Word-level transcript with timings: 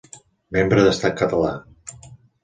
Membre 0.55 0.85
d'Estat 0.87 1.15
Català. 1.19 1.51